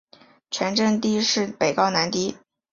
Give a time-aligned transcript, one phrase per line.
[0.49, 2.35] 全镇地势北高南低。